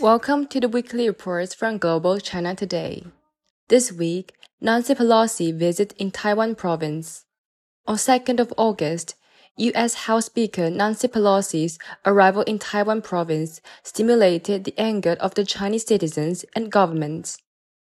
[0.00, 3.02] Welcome to the weekly reports from Global China Today.
[3.66, 7.24] This week, Nancy Pelosi visit in Taiwan province.
[7.84, 9.16] On 2nd of August,
[9.56, 9.94] U.S.
[10.06, 16.44] House Speaker Nancy Pelosi's arrival in Taiwan province stimulated the anger of the Chinese citizens
[16.54, 17.38] and governments.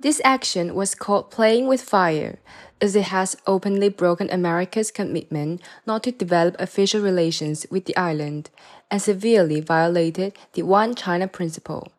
[0.00, 2.40] This action was called playing with fire,
[2.80, 8.50] as it has openly broken America's commitment not to develop official relations with the island
[8.90, 11.92] and severely violated the One China principle.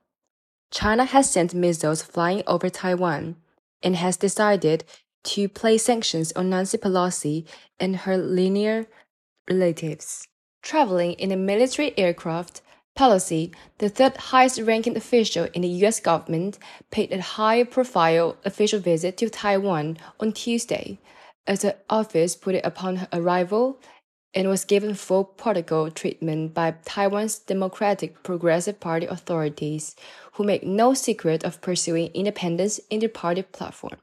[0.71, 3.35] China has sent missiles flying over Taiwan
[3.83, 4.85] and has decided
[5.23, 7.45] to place sanctions on Nancy Pelosi
[7.79, 8.87] and her linear
[9.49, 10.27] relatives.
[10.63, 12.61] Traveling in a military aircraft,
[12.97, 16.57] Pelosi, the third highest ranking official in the US government,
[16.89, 20.99] paid a high profile official visit to Taiwan on Tuesday,
[21.45, 23.79] as her office put it upon her arrival
[24.33, 29.95] and was given full protocol treatment by Taiwan's Democratic Progressive Party authorities,
[30.33, 33.97] who make no secret of pursuing independence in their party platform.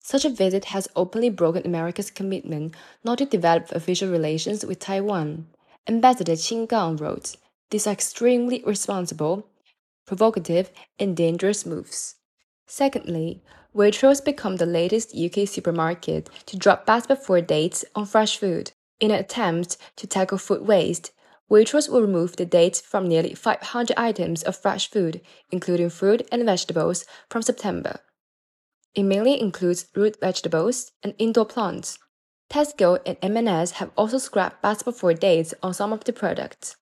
[0.00, 5.48] Such a visit has openly broken America's commitment not to develop official relations with Taiwan.
[5.86, 7.36] Ambassador Qin Gang wrote,
[7.70, 9.46] these are extremely irresponsible,
[10.06, 12.16] provocative, and dangerous moves.
[12.66, 13.42] Secondly,
[13.74, 18.72] Waitrose become the latest UK supermarket to drop best before dates on fresh food.
[19.00, 21.12] In an attempt to tackle food waste,
[21.50, 25.20] Waitrose will remove the dates from nearly 500 items of fresh food,
[25.50, 28.00] including fruit and vegetables, from September.
[28.94, 31.98] It mainly includes root vegetables and indoor plants.
[32.50, 36.76] Tesco and M&S have also scrapped best before dates on some of the products.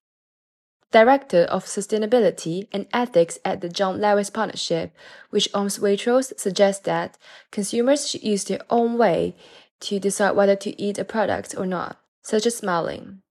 [0.91, 4.95] Director of Sustainability and Ethics at the John Lewis Partnership,
[5.29, 7.19] which owns Waitrose, suggests that
[7.51, 9.37] consumers should use their own way
[9.81, 13.23] to decide whether to eat a product or not, such as smelling.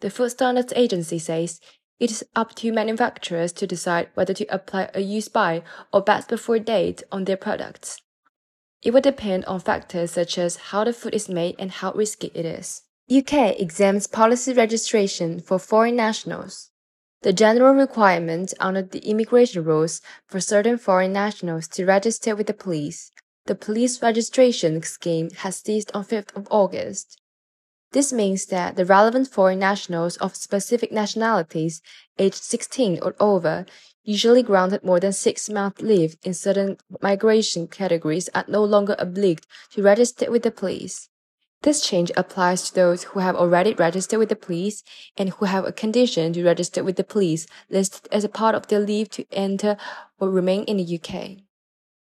[0.00, 1.60] The Food Standards Agency says
[2.00, 5.62] it is up to manufacturers to decide whether to apply a use by
[5.92, 8.02] or best before date on their products.
[8.82, 12.32] It will depend on factors such as how the food is made and how risky
[12.34, 12.82] it is.
[13.08, 16.70] UK exempts policy registration for foreign nationals.
[17.20, 22.54] The general requirement under the immigration rules for certain foreign nationals to register with the
[22.54, 23.12] police.
[23.46, 27.21] The police registration scheme has ceased on 5th of August.
[27.92, 31.82] This means that the relevant foreign nationals of specific nationalities
[32.18, 33.66] aged 16 or over,
[34.02, 39.46] usually granted more than six months leave in certain migration categories, are no longer obliged
[39.72, 41.10] to register with the police.
[41.60, 44.82] This change applies to those who have already registered with the police
[45.16, 48.66] and who have a condition to register with the police listed as a part of
[48.66, 49.76] their leave to enter
[50.18, 51.44] or remain in the UK.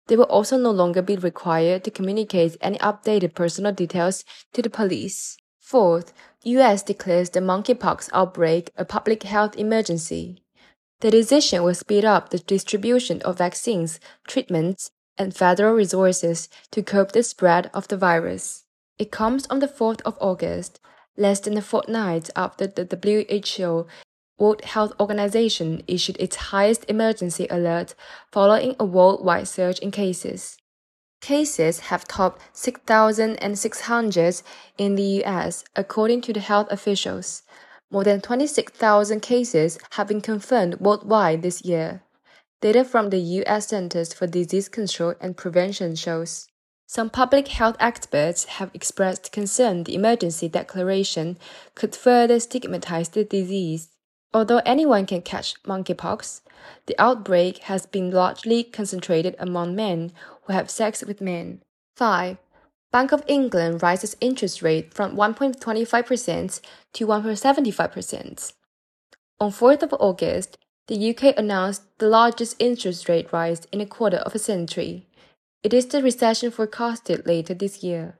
[0.09, 4.71] They will also no longer be required to communicate any updated personal details to the
[4.71, 5.39] police.
[5.66, 6.12] Fourth,
[6.44, 10.44] US declares the monkeypox outbreak a public health emergency.
[11.00, 17.10] The decision will speed up the distribution of vaccines, treatments, and federal resources to curb
[17.10, 18.62] the spread of the virus.
[18.97, 20.78] It comes on the 4th of August,
[21.16, 23.88] less than a fortnight after the WHO
[24.38, 27.97] World Health Organization issued its highest emergency alert
[28.31, 30.59] following a worldwide surge in cases.
[31.26, 34.42] Cases have topped 6,600
[34.78, 37.42] in the US, according to the health officials.
[37.91, 42.04] More than 26,000 cases have been confirmed worldwide this year.
[42.60, 46.47] Data from the US Centers for Disease Control and Prevention shows.
[46.87, 51.38] Some public health experts have expressed concern the emergency declaration
[51.75, 53.88] could further stigmatize the disease.
[54.37, 56.43] Although anyone can catch monkeypox,
[56.85, 61.63] the outbreak has been largely concentrated among men who have sex with men.
[61.97, 62.37] 5.
[62.93, 66.61] Bank of England rises interest rate from 1.25%
[66.93, 68.53] to 1.75%.
[69.41, 74.19] On 4th of August, the UK announced the largest interest rate rise in a quarter
[74.19, 75.07] of a century.
[75.63, 78.19] It is the recession forecasted later this year,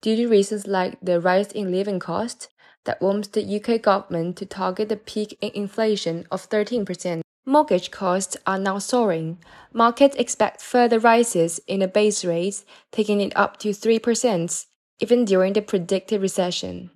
[0.00, 2.50] due to reasons like the rise in living costs
[2.86, 7.20] that warms the UK government to target the peak in inflation of 13%.
[7.44, 9.38] Mortgage costs are now soaring.
[9.72, 14.66] Markets expect further rises in the base rates, taking it up to 3%,
[14.98, 16.90] even during the predicted recession.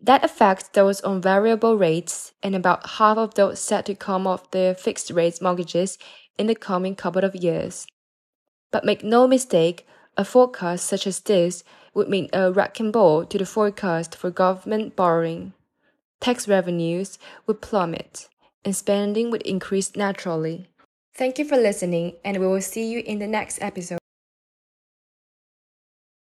[0.00, 4.50] That affects those on variable rates and about half of those set to come off
[4.50, 5.98] their fixed rate mortgages
[6.38, 7.86] in the coming couple of years.
[8.70, 9.86] But make no mistake,
[10.16, 11.64] a forecast such as this
[11.94, 15.52] would mean a wrecking ball to the forecast for government borrowing.
[16.20, 18.28] Tax revenues would plummet,
[18.64, 20.68] and spending would increase naturally.
[21.14, 23.98] Thank you for listening, and we will see you in the next episode.